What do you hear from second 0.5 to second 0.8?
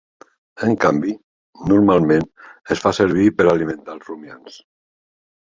En